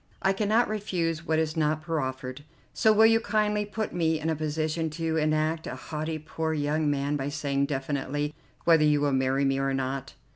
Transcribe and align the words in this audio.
I 0.23 0.33
cannot 0.33 0.67
refuse 0.67 1.27
what 1.27 1.37
is 1.37 1.55
not 1.55 1.83
proffered. 1.83 2.43
So 2.73 2.91
will 2.91 3.05
you 3.05 3.19
kindly 3.19 3.65
put 3.67 3.93
me 3.93 4.19
in 4.19 4.31
a 4.31 4.35
position 4.35 4.89
to 4.89 5.17
enact 5.17 5.67
a 5.67 5.75
haughty 5.75 6.17
poor 6.17 6.53
young 6.55 6.89
man 6.89 7.15
by 7.17 7.29
saying 7.29 7.67
definitely 7.67 8.33
whether 8.63 8.83
you 8.83 8.99
will 8.99 9.11
marry 9.13 9.45
me 9.45 9.59
or 9.59 9.75
not?" 9.75 10.15